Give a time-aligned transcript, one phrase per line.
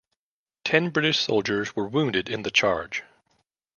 [0.65, 3.03] Ten British soldiers were wounded in the charge.